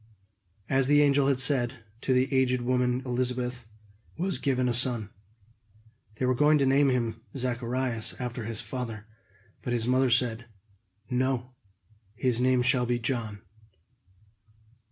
As 0.67 0.87
the 0.87 1.03
angel 1.03 1.27
had 1.27 1.37
said, 1.37 1.75
to 2.01 2.11
the 2.11 2.33
aged 2.33 2.63
woman 2.63 3.03
Elizabeth 3.05 3.67
was 4.17 4.39
given 4.39 4.67
a 4.67 4.73
son. 4.73 5.11
They 6.15 6.25
were 6.25 6.33
going 6.33 6.57
to 6.57 6.65
name 6.65 6.89
him 6.89 7.21
Zacharias, 7.37 8.15
after 8.19 8.45
his 8.45 8.61
father. 8.61 9.05
But 9.61 9.73
his 9.73 9.87
mother 9.87 10.09
said: 10.09 10.45
"No, 11.11 11.51
his 12.15 12.41
name 12.41 12.63
shall 12.63 12.87
be 12.87 12.97
John." 12.97 13.43